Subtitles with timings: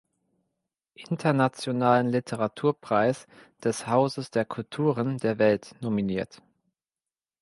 [1.11, 3.27] Internationalen Literaturpreis
[3.63, 6.41] des Hauses der Kulturen der Welt nominiert.